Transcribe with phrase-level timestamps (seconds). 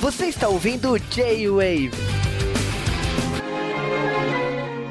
[0.00, 1.92] Você está ouvindo J-Wave.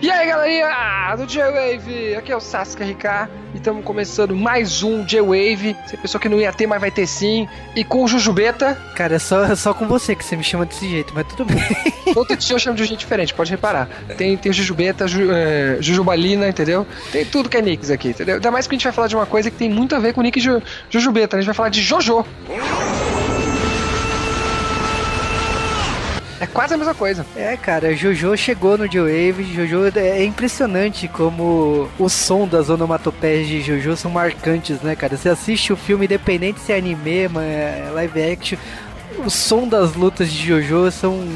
[0.01, 5.03] E aí, galerinha do J-Wave, aqui é o Sasuke RK e estamos começando mais um
[5.03, 5.75] J-Wave.
[5.85, 7.49] Você pensou que não ia ter, mas vai ter sim.
[7.75, 8.75] E com o Jujubeta.
[8.95, 11.43] Cara, é só, é só com você que você me chama desse jeito, mas tudo
[11.43, 11.61] bem.
[12.13, 13.89] Todo dia eu chamo de gente diferente, pode reparar.
[14.17, 16.87] Tem, tem Jujubeta, Ju, é, Jujubalina, entendeu?
[17.11, 18.35] Tem tudo que é Nicks aqui, entendeu?
[18.35, 20.13] Ainda mais que a gente vai falar de uma coisa que tem muito a ver
[20.13, 21.35] com o Nick Ju, Jujubeta.
[21.35, 22.25] A gente vai falar de Jojo.
[26.39, 27.25] É quase a mesma coisa.
[27.35, 29.53] É, cara, Jojo chegou no J-Wave.
[29.53, 35.17] Jojo é impressionante como o som das onomatopeias de Jojo são marcantes, né, cara?
[35.17, 38.57] Você assiste o filme, independente se é anime, é live action,
[39.17, 41.27] o som das lutas de Jojo são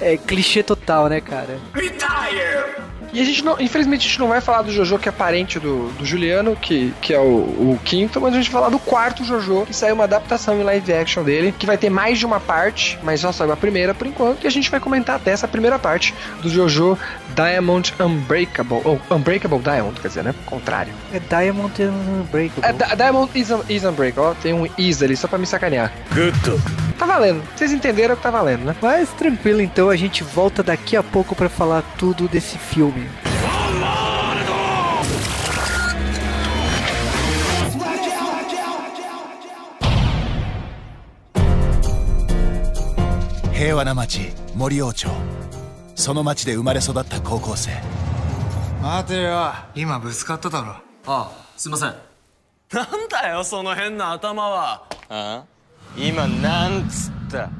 [0.00, 1.58] é, clichê total, né, cara?
[1.74, 2.91] Retire!
[3.12, 5.58] E a gente não, infelizmente a gente não vai falar do Jojo que é parente
[5.58, 8.78] do, do Juliano, que, que é o, o, quinto, mas a gente vai falar do
[8.78, 12.24] quarto Jojo, que saiu uma adaptação em live action dele, que vai ter mais de
[12.24, 15.30] uma parte, mas só saiu a primeira por enquanto, e a gente vai comentar até
[15.30, 16.98] essa primeira parte do Jojo
[17.34, 20.34] Diamond Unbreakable, ou Unbreakable Diamond, quer dizer, né?
[20.46, 20.94] Contrário.
[21.12, 22.64] É Diamond Unbreakable.
[22.64, 25.92] É, Diamond is, is Unbreakable, tem um is ali só pra me sacanear.
[26.14, 28.75] Good Tá valendo, vocês entenderam que tá valendo, né?
[28.81, 33.07] Mas tranquilo, então a gente volta daqui a pouco para falar tudo desse filme.
[43.57, 44.19] 平和な町
[44.55, 45.07] 森王町
[45.95, 47.71] その町で生まれ育った高校生
[48.83, 51.95] 待てよ今ぶつかっただろああすいません
[52.71, 55.50] なんだよその変な頭はああ
[55.96, 57.50] 今なんつった？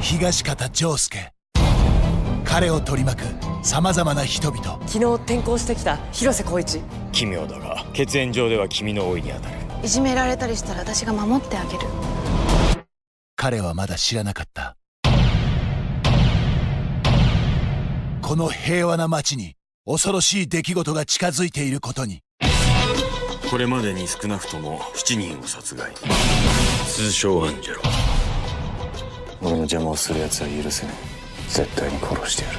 [0.00, 1.32] 東方丈介。
[2.44, 4.80] 彼を取り巻くさまざまな人々。
[4.88, 6.80] 昨日転校してきた広瀬光一。
[7.12, 9.56] 奇妙だが血縁上では君の老いにあたる。
[9.84, 11.78] いじめられたりしたら私が守ってあげる。
[13.36, 14.76] 彼はまだ知らなかった。
[18.20, 19.54] この平和な街に
[19.86, 22.22] 恐ろしい出来事が近づいていることに。
[23.48, 25.92] これまでに少なくとも7人を殺害
[26.92, 27.80] 通称アンジェロ
[29.40, 30.94] 俺の邪魔をする奴は許せない。
[31.48, 32.58] 絶対に殺してやる。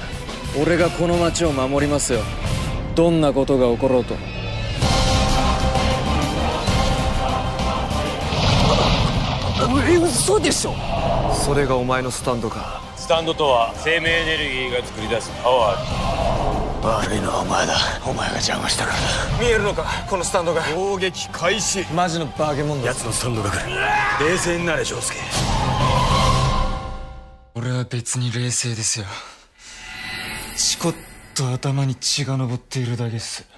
[0.60, 2.22] 俺がこの町を守りますよ。
[2.96, 4.16] どんなことが起ころうと
[9.88, 10.74] え嘘でしょ！
[11.32, 12.82] それがお前のスタンドか。
[12.96, 17.76] スタンドとは生命エネルギーが作り出すパワー悪いのはお前だ。
[18.06, 19.40] お前が邪魔したからだ。
[19.40, 19.86] 見えるのか？
[20.10, 20.62] このスタンドが。
[20.64, 21.86] 攻撃開始。
[21.94, 22.88] マジのバーゲモンだ。
[22.88, 23.76] 奴のスタンドが来る。
[24.30, 25.18] 冷静になれ丈介。
[27.56, 29.06] 俺は別に冷静ですよ。
[30.56, 30.96] チコッ
[31.36, 33.46] と頭に血が上っているだけです「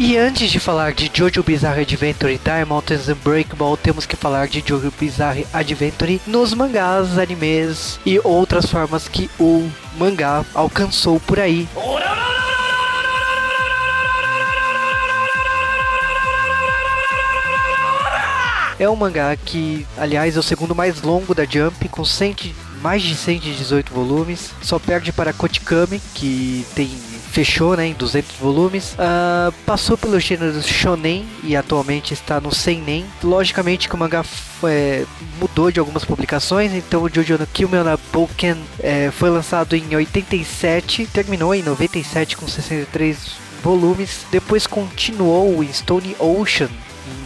[0.00, 4.92] E antes de falar de Jojo Bizarre Adventure Diamonds Unbreakable, temos que falar de Jojo
[4.96, 11.66] Bizarre Adventure nos mangás, animes e outras formas que o mangá alcançou por aí.
[18.78, 23.02] É um mangá que, aliás, é o segundo mais longo da Jump, com 100, mais
[23.02, 24.52] de 118 volumes.
[24.62, 26.88] Só perde para Kotikami, que tem
[27.30, 28.94] fechou né, em 200 volumes.
[28.94, 33.04] Uh, passou pelo gênero shonen e atualmente está no seinen.
[33.22, 34.24] Logicamente que o mangá
[34.64, 35.04] é,
[35.38, 41.06] mudou de algumas publicações, então o Jojo no Kimmel Boken é, foi lançado em 87,
[41.06, 43.16] terminou em 97 com 63
[43.62, 44.24] volumes.
[44.30, 46.68] Depois continuou em Stone Ocean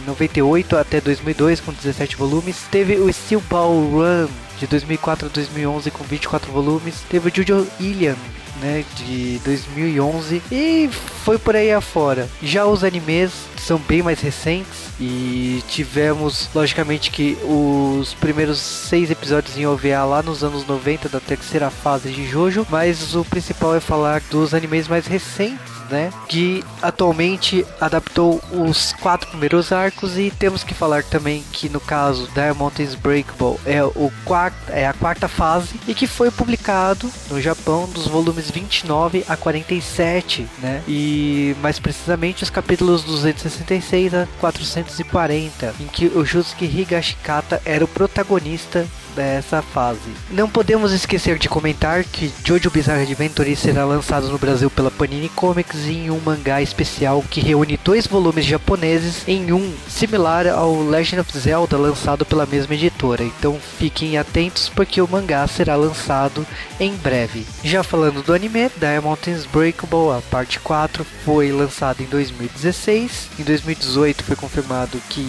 [0.05, 2.63] 98 até 2002 com 17 volumes.
[2.69, 4.27] Teve o Steel Ball Run
[4.63, 6.95] de 2004 a 2011 com 24 volumes.
[7.09, 8.15] Teve o Jojo Ilian
[8.61, 10.89] né, de 2011 e
[11.23, 12.29] foi por aí afora.
[12.41, 19.57] Já os animes são bem mais recentes e tivemos, logicamente, que os primeiros seis episódios
[19.57, 23.79] em OVA lá nos anos 90 da terceira fase de Jojo, mas o principal é
[23.79, 26.11] falar dos animes mais recentes né?
[26.27, 32.29] Que atualmente adaptou os quatro primeiros arcos e temos que falar também que no caso
[32.33, 37.41] Diamond is Breakable é o quarto, é a quarta fase e que foi publicado no
[37.41, 40.83] Japão dos volumes 29 a 47, né?
[40.87, 47.87] E mais precisamente os capítulos 266 a 440, em que o Jusuke Higashikata era o
[47.87, 49.99] protagonista dessa fase.
[50.29, 55.29] Não podemos esquecer de comentar que Jojo Bizarre Adventure será lançado no Brasil pela Panini
[55.29, 61.21] Comics em um mangá especial que reúne dois volumes japoneses em um, similar ao Legend
[61.21, 63.23] of Zelda lançado pela mesma editora.
[63.23, 66.45] Então fiquem atentos porque o mangá será lançado
[66.79, 67.45] em breve.
[67.63, 73.29] Já falando do anime, Diamond is Breakable, a parte 4 foi lançada em 2016.
[73.39, 75.23] Em 2018 foi confirmado que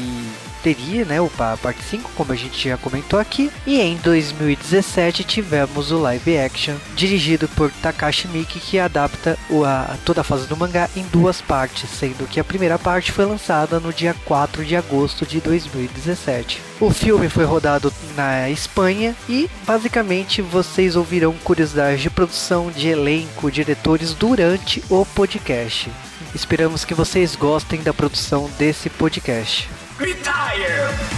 [0.65, 3.51] teria, né, o parte 5, como a gente já comentou aqui.
[3.67, 10.23] E em 2017 tivemos o live action dirigido por Takashi Miki que adapta a, toda
[10.23, 13.93] a fase do mangá em duas partes, sendo que a primeira parte foi lançada no
[13.93, 16.63] dia 4 de agosto de 2017.
[16.81, 23.51] O filme foi rodado na Espanha e basicamente vocês ouvirão curiosidades de produção, de elenco,
[23.51, 25.91] diretores durante o podcast.
[26.35, 29.69] Esperamos que vocês gostem da produção desse podcast.
[29.99, 31.15] Retire!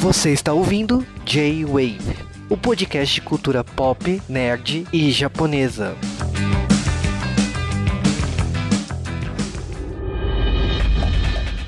[0.00, 1.98] Você está ouvindo J-Wave,
[2.48, 5.96] o podcast de cultura pop, nerd e japonesa.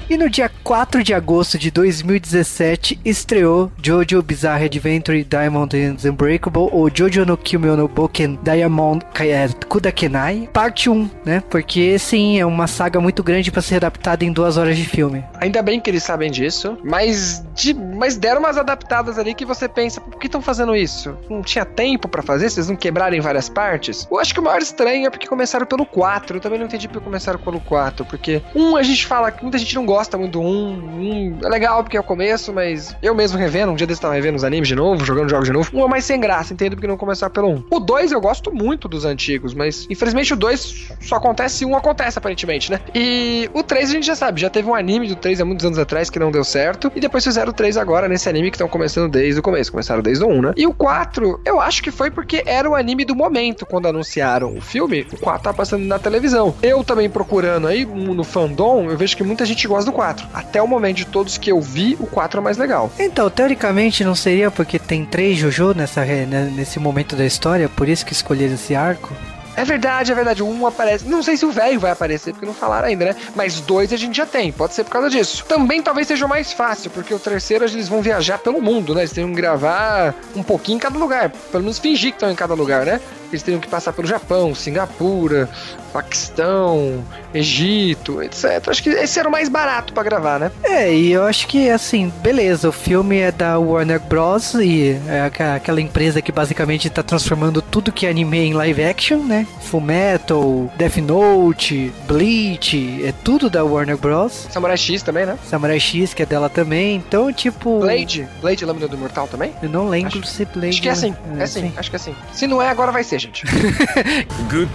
[0.09, 6.69] E no dia 4 de agosto de 2017 estreou Jojo Bizarre Adventure Diamond and Unbreakable
[6.71, 11.43] ou Jojo no Kimi no Boken Diamond é, Kudakenai, parte 1, né?
[11.51, 15.25] Porque sim, é uma saga muito grande para ser adaptada em duas horas de filme.
[15.41, 19.69] Ainda bem que eles sabem disso, mas, de, mas deram umas adaptadas ali que você
[19.69, 21.17] pensa, por que estão fazendo isso?
[21.29, 22.49] Não tinha tempo para fazer?
[22.49, 24.07] Vocês não quebraram em várias partes?
[24.09, 26.37] Eu acho que o maior estranho é porque começaram pelo 4.
[26.37, 29.59] Eu também não entendi porque começaram pelo 4, porque um a gente fala que muita
[29.59, 30.45] gente não gosta gosta muito do 1.
[30.45, 34.13] Um, é legal porque é o começo, mas eu mesmo revendo, um dia desse tava
[34.13, 35.71] revendo os animes de novo, jogando jogos de novo.
[35.73, 37.65] Um é mais sem graça, entendo porque não começar pelo 1.
[37.71, 41.75] O 2 eu gosto muito dos antigos, mas infelizmente o 2 só acontece se um
[41.75, 42.81] acontece, aparentemente, né?
[42.95, 45.65] E o 3 a gente já sabe, já teve um anime do 3 há muitos
[45.65, 48.57] anos atrás que não deu certo, e depois fizeram o 3 agora nesse anime que
[48.57, 50.53] estão começando desde o começo, começaram desde o 1, né?
[50.57, 54.55] E o 4, eu acho que foi porque era o anime do momento quando anunciaram
[54.57, 56.55] o filme, o 4 tá passando na televisão.
[56.63, 60.27] Eu também procurando aí no fandom, eu vejo que muita gente gosta do 4.
[60.35, 62.91] Até o momento de todos que eu vi, o 4 é mais legal.
[62.99, 67.89] Então, teoricamente não seria porque tem três Jojo nessa, né, nesse momento da história, por
[67.89, 69.15] isso que escolheram esse arco?
[69.57, 70.43] É verdade, é verdade.
[70.43, 71.09] Um aparece.
[71.09, 73.17] Não sei se o velho vai aparecer, porque não falaram ainda, né?
[73.35, 74.53] Mas dois a gente já tem.
[74.53, 75.47] Pode ser por causa disso.
[75.49, 79.01] Também talvez seja mais fácil, porque o terceiro eles vão viajar pelo mundo, né?
[79.01, 81.31] Eles têm que gravar um pouquinho em cada lugar.
[81.51, 83.01] Pelo menos fingir que estão em cada lugar, né?
[83.37, 85.49] Eles teriam que passar pelo Japão, Singapura,
[85.93, 88.69] Paquistão, Egito, etc.
[88.69, 90.51] Acho que esse era o mais barato para gravar, né?
[90.63, 94.55] É, e eu acho que, assim, beleza, o filme é da Warner Bros.
[94.55, 95.23] e é
[95.55, 99.47] aquela empresa que basicamente tá transformando tudo que é anime em live action, né?
[99.63, 104.47] Full Metal, Death Note, Bleach, é tudo da Warner Bros.
[104.51, 105.39] Samurai X também, né?
[105.49, 107.81] Samurai X, que é dela também, então, tipo...
[107.81, 108.29] Blade?
[108.41, 109.53] Blade Lâmina do Imortal também?
[109.63, 110.69] Eu não lembro acho, se Blade...
[110.69, 112.15] Acho que é assim, é, é assim, acho que é assim.
[112.33, 113.47] Se não é, agora vai ser, gente.
[114.49, 114.71] Good,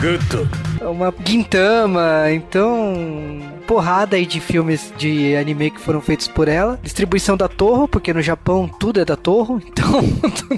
[0.00, 0.48] good.
[0.80, 6.80] Uma Gintama, então porrada aí de filmes de anime que foram feitos por ela.
[6.82, 10.00] Distribuição da Torro, porque no Japão tudo é da Torro, então.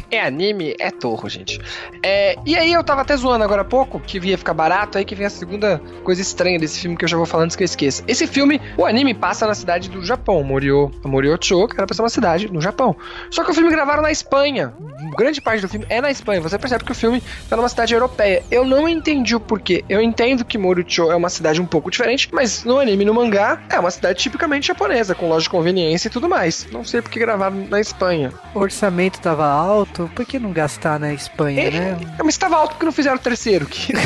[0.09, 1.61] é anime, é Torro, gente.
[2.05, 5.05] É, e aí eu tava até zoando agora há pouco, que ia ficar barato, aí
[5.05, 7.65] que vem a segunda coisa estranha desse filme que eu já vou falando antes que
[7.65, 8.05] eu esqueça.
[8.07, 12.03] Esse filme, o anime passa na cidade do Japão, Morio, Moriocho, que era pra ser
[12.03, 12.95] uma cidade no Japão.
[13.29, 14.73] Só que o filme gravaram na Espanha.
[15.19, 16.41] Grande parte do filme é na Espanha.
[16.41, 18.45] Você percebe que o filme tá numa cidade europeia.
[18.53, 19.85] Eu não entendi o porquê.
[19.89, 23.61] Eu entendo que Moriocho é uma cidade um pouco diferente, mas no anime no mangá,
[23.69, 26.67] é uma cidade tipicamente japonesa, com loja de conveniência e tudo mais.
[26.71, 28.33] Não sei porque gravaram na Espanha.
[28.55, 31.99] O orçamento estava alto, por que não gastar na Espanha, é, né?
[32.19, 33.67] É, mas estava alto porque não fizeram o terceiro.
[33.67, 33.93] Que...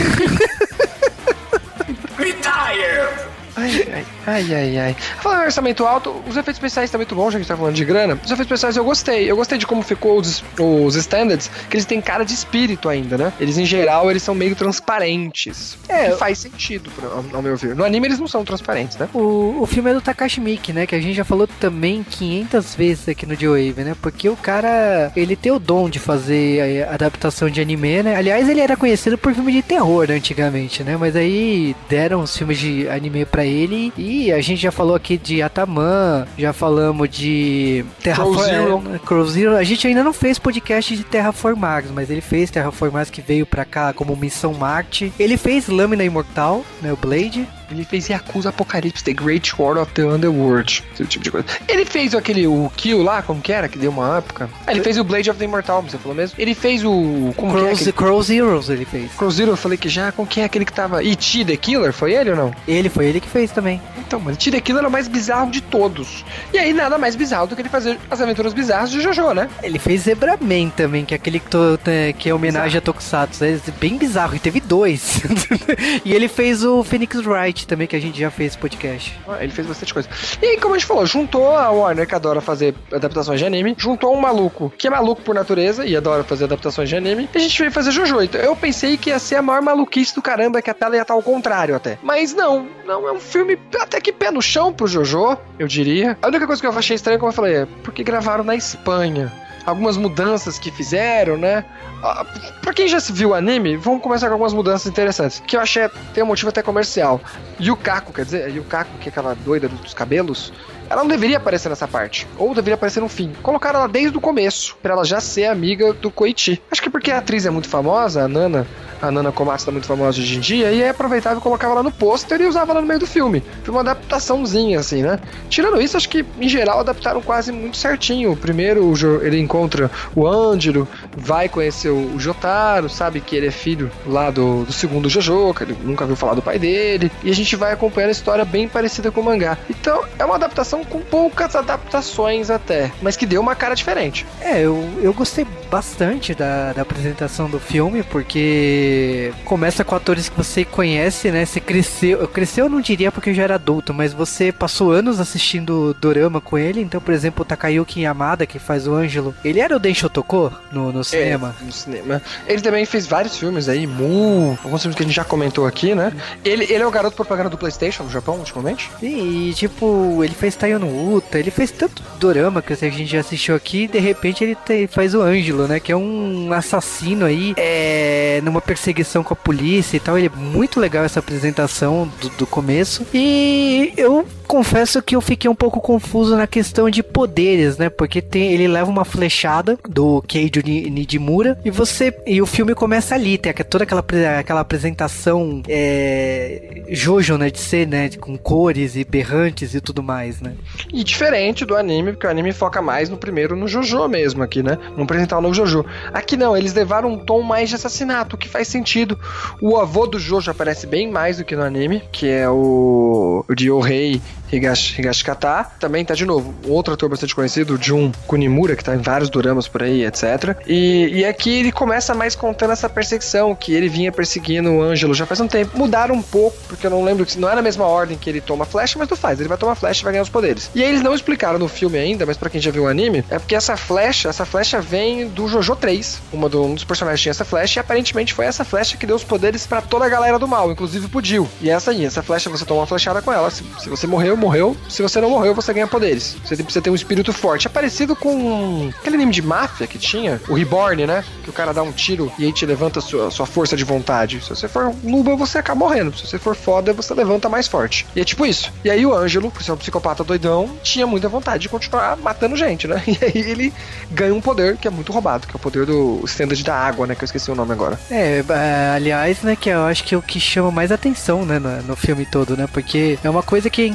[2.17, 3.34] Retire!
[3.57, 4.97] Ai, ai, ai, ai, ai.
[5.21, 7.57] Falando em orçamento alto, os efeitos especiais estão muito bons, já que a gente tá
[7.57, 8.15] falando de grana.
[8.15, 9.31] Os efeitos especiais eu gostei.
[9.31, 13.17] Eu gostei de como ficou os, os standards, que eles têm cara de espírito ainda,
[13.17, 13.33] né?
[13.39, 15.79] Eles, em geral, eles são meio transparentes.
[15.89, 16.11] É.
[16.11, 17.75] Que faz sentido, ao, ao meu ver.
[17.75, 19.09] No anime eles não são transparentes, né?
[19.15, 20.87] O, o filme é do Takashi Miike, né?
[20.87, 23.97] Que a gente já falou também 500 vezes aqui no J-Wave, né?
[24.01, 28.17] Porque o cara, ele tem o dom de fazer adaptação de anime, né?
[28.17, 30.97] Aliás, ele era conhecido por filme de terror né, antigamente, né?
[30.97, 33.93] Mas aí deram os filmes de anime pra ele.
[33.97, 39.57] E a gente já falou aqui de Ataman, já falamos de Terraform Crow Zero.
[39.57, 43.65] A gente ainda não fez podcast de Terraformags, mas ele fez Terraformags que veio pra
[43.65, 45.13] cá como Missão Marte.
[45.19, 47.47] Ele fez Lâmina Imortal, né, o Blade.
[47.71, 50.83] Ele fez Yakuza Apocalipse, The Great War of the Underworld.
[50.93, 51.47] Esse tipo de coisa.
[51.69, 53.69] Ele fez aquele, o Kill lá, como que era?
[53.69, 54.49] Que deu uma época.
[54.67, 56.35] Ah, ele fez o Blade of the Immortal, você falou mesmo?
[56.39, 57.33] Ele fez o...
[57.37, 57.75] Como que é?
[57.75, 59.13] Crow, Crow Zeroes ele fez.
[59.13, 61.03] Crow Zero, eu falei que já, como que é aquele que tava...
[61.03, 61.45] E.T.
[61.45, 62.55] The Killer, foi ele ou não?
[62.67, 63.81] Ele foi ele que fez também.
[63.99, 64.51] Então, mano, E.T.
[64.51, 66.25] The Killer é o mais bizarro de todos.
[66.53, 69.49] E aí, nada mais bizarro do que ele fazer as aventuras bizarras de Jojo, né?
[69.63, 71.79] Ele fez Zebraman também, que é aquele que, to-
[72.19, 73.45] que é homenagem a Tokusatsu.
[73.45, 75.23] É bem bizarro, e teve dois.
[76.05, 79.19] e ele fez o Phoenix Wright também, que a gente já fez podcast.
[79.29, 80.09] Ah, Ele fez bastante coisa.
[80.43, 83.75] E aí, como a gente falou, juntou a Warner, que adora fazer adaptações de anime,
[83.79, 87.39] juntou um maluco que é maluco por natureza e adora fazer adaptações de anime, e
[87.39, 88.23] a gente veio fazer Jojo.
[88.23, 91.03] Então, eu pensei que ia ser a maior maluquice do caramba, que a tela ia
[91.03, 91.99] estar ao contrário até.
[92.03, 96.17] Mas não, não, é um filme até que pé no chão pro Jojo, eu diria.
[96.23, 99.33] A única coisa que eu achei estranha, como eu falei, é porque gravaram na Espanha.
[99.67, 101.65] Algumas mudanças que fizeram, né?
[102.03, 102.25] Ah,
[102.61, 105.43] Pra quem já viu o anime, vamos começar com algumas mudanças interessantes.
[105.47, 107.21] Que eu achei tem um motivo até comercial.
[107.61, 110.53] Yukako, quer dizer, Yukako, que é aquela doida dos cabelos,
[110.89, 112.27] ela não deveria aparecer nessa parte.
[112.37, 113.33] Ou deveria aparecer no fim.
[113.43, 116.61] Colocaram ela desde o começo, pra ela já ser amiga do Koichi.
[116.71, 118.67] Acho que porque a atriz é muito famosa, a Nana.
[119.09, 121.83] A Nana Komatsu tá muito famosa hoje em dia, e aí aproveitava e colocava ela
[121.83, 123.43] no pôster e usava ela no meio do filme.
[123.63, 125.19] Foi uma adaptaçãozinha, assim, né?
[125.49, 128.37] Tirando isso, acho que em geral adaptaram quase muito certinho.
[128.37, 133.91] Primeiro ele encontra o Ângelo, vai conhecer o o Jotaro, sabe que ele é filho
[134.07, 137.11] lá do, do segundo Jojo, que ele nunca viu falar do pai dele.
[137.23, 139.59] E a gente vai acompanhando a história bem parecida com o mangá.
[139.69, 144.27] Então é uma adaptação com poucas adaptações até, mas que deu uma cara diferente.
[144.41, 150.37] É, eu, eu gostei bastante da, da apresentação do filme, porque começa com atores que
[150.37, 151.45] você conhece, né?
[151.45, 152.21] Você cresceu.
[152.21, 155.93] Eu cresceu, eu não diria porque eu já era adulto, mas você passou anos assistindo
[156.01, 156.81] Dorama com ele.
[156.81, 160.53] Então, por exemplo, o Takayuki Yamada, que faz o Ângelo, ele era o Densho Toko
[160.71, 161.57] no, no cinema.
[161.61, 162.23] É, no cinema.
[162.47, 165.93] Ele também fez vários filmes aí, Mu, alguns filmes que a gente já comentou aqui,
[165.93, 166.13] né?
[166.45, 168.91] Ele, ele é o garoto propaganda do PlayStation no Japão, ultimamente.
[169.03, 173.19] E, tipo, ele fez Taio no Uta, ele fez tanto dorama que a gente já
[173.21, 175.81] assistiu aqui, e de repente ele te- faz o Ângelo, né?
[175.81, 180.17] Que é um assassino aí, é, numa perseguição com a polícia e tal.
[180.17, 183.07] Ele é muito legal essa apresentação do, do começo.
[183.13, 187.89] E eu confesso que eu fiquei um pouco confuso na questão de poderes, né?
[187.89, 192.75] Porque tem, ele leva uma flechada do Keijo Ni- Nijimura e você e o filme
[192.75, 194.05] começa ali, tem toda aquela
[194.39, 200.41] aquela apresentação é, Jojo, né, de ser, né, com cores e berrantes e tudo mais,
[200.41, 200.55] né?
[200.93, 204.63] E diferente do anime, porque o anime foca mais no primeiro, no Jojo mesmo aqui,
[204.63, 204.79] né?
[204.97, 205.85] No apresentar o novo Jojo.
[206.13, 209.19] Aqui não, eles levaram um tom mais de assassinato, o que faz sentido.
[209.61, 213.53] O avô do Jojo aparece bem mais do que no anime, que é o, o
[213.53, 214.21] Ryohei
[214.57, 215.67] Higashi, Higashikata.
[215.79, 219.69] Também tá de novo, outro ator bastante conhecido, Jun Kunimura, que tá em vários doramas
[219.69, 220.57] por aí, etc.
[220.67, 225.15] E, e aqui ele começa mais contando essa perseguição, que ele vinha perseguindo o Ângelo
[225.15, 225.77] já faz um tempo.
[225.79, 228.41] Mudaram um pouco, porque eu não lembro que não é na mesma ordem que ele
[228.41, 229.39] toma flecha, mas tu faz.
[229.41, 230.71] Ele vai tomar flecha e vai ganhar os poderes.
[230.75, 233.25] E aí eles não explicaram no filme ainda, mas pra quem já viu o anime,
[233.31, 236.21] é porque essa flecha, essa flecha vem do Jojo 3.
[236.33, 239.17] Uma do- um dos personagens tinha essa flecha, e aparentemente foi essa flecha que deu
[239.17, 241.49] os poderes pra toda a galera do mal, inclusive pro Jill.
[241.61, 243.51] E essa aí, essa flecha você toma uma flechada com ela.
[243.51, 244.77] Se, se você morreu, morreu.
[244.89, 246.37] Se você não morreu, você ganha poderes.
[246.45, 247.67] Você precisa ter um espírito forte.
[247.67, 251.25] É parecido com aquele anime de máfia que tinha, o Reborn, né?
[251.43, 253.85] Que o cara dá um tiro e aí te levanta a sua, sua força de
[253.85, 254.43] vontade.
[254.43, 256.17] Se você for nuba, você acaba morrendo.
[256.17, 258.07] Se você for foda, você levanta mais forte.
[258.15, 258.73] E é tipo isso.
[258.85, 262.57] E aí o Ângelo, por ser um psicopata doidão, tinha muita vontade de continuar matando
[262.57, 263.03] gente, né?
[263.15, 263.73] E aí ele
[264.11, 267.07] ganha um poder que é muito roubado, que é o poder do Standard da água,
[267.07, 267.15] né?
[267.15, 267.99] Que eu esqueci o nome agora.
[268.11, 271.59] É, é, aliás, né, que eu acho que é o que chama mais atenção, né,
[271.59, 273.87] no, no filme todo, né, porque é uma coisa que é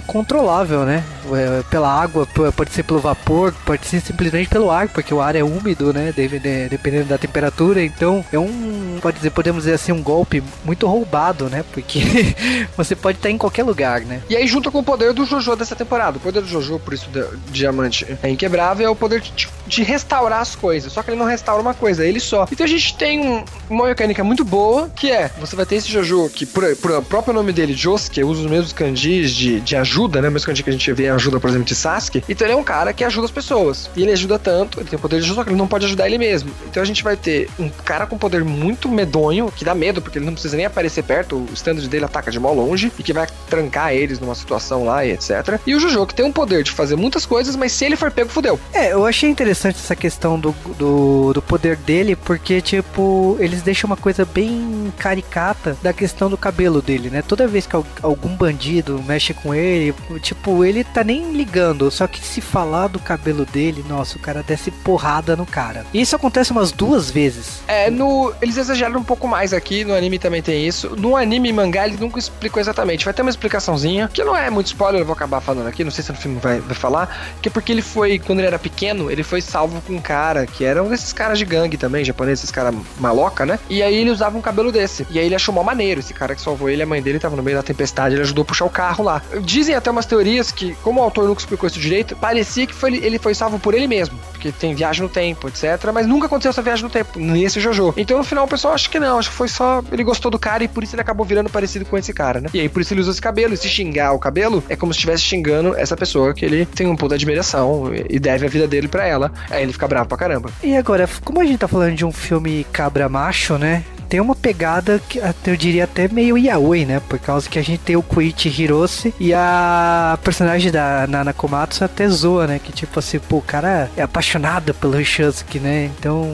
[0.86, 5.22] né, É, pela água, pode ser pelo vapor, pode ser simplesmente pelo ar, porque o
[5.22, 9.92] ar é úmido, né, dependendo da temperatura, então é um, pode dizer, podemos dizer assim,
[9.92, 12.02] um golpe muito roubado, né, porque
[12.76, 14.22] você pode estar em qualquer lugar, né.
[14.30, 16.18] E aí junta com o poder do Jojo dessa temporada.
[16.18, 17.10] O poder do Jojo, por isso
[17.52, 20.92] Diamante é inquebrável, é o poder de, de restaurar as coisas.
[20.92, 22.48] Só que ele não restaura uma coisa, ele só.
[22.52, 25.92] Então a gente tem um- uma mecânica muito boa, que é, você vai ter esse
[25.92, 29.76] Jojo, que por, por o próprio nome dele, Josuke, usa os mesmos kanjis de, de
[29.76, 30.30] ajuda, né?
[30.30, 32.24] Mesmo que a gente vê ajuda, por exemplo, de Sasuke.
[32.30, 33.90] Então ele é um cara que ajuda as pessoas.
[33.96, 35.86] E ele ajuda tanto, ele tem o poder de ajuda, só que ele não pode
[35.86, 36.52] ajudar ele mesmo.
[36.70, 40.18] Então a gente vai ter um cara com poder muito medonho, que dá medo, porque
[40.18, 43.14] ele não precisa nem aparecer perto, o standard dele ataca de mó longe, e que
[43.14, 45.60] vai trancar eles numa situação lá e etc.
[45.66, 48.12] E o Jojo, que tem um poder de fazer muitas coisas, mas se ele for
[48.12, 48.60] pego, fudeu.
[48.74, 53.88] É, eu achei interessante essa questão do, do, do poder dele, porque, tipo, eles deixam
[53.90, 57.22] uma coisa bem caricata da questão do cabelo dele, né?
[57.28, 62.08] Toda vez que al- algum bandido mexe com ele, Tipo, ele tá nem ligando, só
[62.08, 65.86] que se falar do cabelo dele, nossa, o cara desce porrada no cara.
[65.94, 67.62] E isso acontece umas duas vezes.
[67.68, 68.34] É, no.
[68.42, 70.96] Eles exageram um pouco mais aqui, no anime também tem isso.
[70.96, 73.06] No anime e mangá, ele nunca explicou exatamente.
[73.06, 75.92] Vai ter uma explicaçãozinha, que não é muito spoiler, eu vou acabar falando aqui, não
[75.92, 78.60] sei se no filme vai, vai falar, que é porque ele foi, quando ele era
[78.60, 82.04] pequeno, ele foi salvo com um cara, que era um desses caras de gangue também,
[82.06, 83.60] japoneses, esses caras maloca, né?
[83.70, 85.06] E aí ele usava um cabelo desse.
[85.10, 87.36] E aí ele achou mó maneiro, esse cara que salvou ele, a mãe dele tava
[87.36, 89.22] no meio da tempestade, ele ajudou a puxar o carro lá.
[89.42, 92.96] Dizem até umas teorias que, como o autor nunca explicou isso direito, parecia que foi,
[92.96, 95.92] ele foi salvo por ele mesmo, porque tem viagem no tempo, etc.
[95.94, 97.94] Mas nunca aconteceu essa viagem no tempo, nesse Jojo.
[97.98, 100.40] Então no final o pessoal acha que não, acho que foi só ele gostou do
[100.40, 102.50] cara e por isso ele acabou virando parecido com esse cara, né?
[102.54, 103.54] E aí por isso ele usa esse cabelo.
[103.54, 106.88] E se xingar o cabelo, é como se estivesse xingando essa pessoa que ele tem
[106.88, 109.32] um ponto de admiração e deve a vida dele para ela.
[109.50, 110.50] Aí ele fica bravo pra caramba.
[110.64, 113.84] E agora, como a gente tá falando de um filme cabra macho, né?
[114.10, 117.00] Tem uma pegada que eu diria até meio yaoi, né?
[117.08, 121.86] Por causa que a gente tem o Koichi Hirose e a personagem da Nana Komatsu
[121.86, 122.60] até zoa, né?
[122.60, 125.92] Que tipo assim, pô, o cara é apaixonado pelo Shusuke, né?
[125.98, 126.28] Então